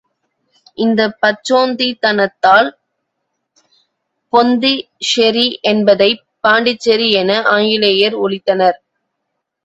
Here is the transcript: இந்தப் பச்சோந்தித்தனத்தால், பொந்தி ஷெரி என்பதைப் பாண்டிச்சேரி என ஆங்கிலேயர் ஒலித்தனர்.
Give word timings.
இந்தப் 0.77 1.17
பச்சோந்தித்தனத்தால், 1.21 2.69
பொந்தி 4.33 4.71
ஷெரி 5.09 5.45
என்பதைப் 5.63 6.23
பாண்டிச்சேரி 6.43 7.11
என 7.13 7.41
ஆங்கிலேயர் 7.51 8.15
ஒலித்தனர். 8.21 8.79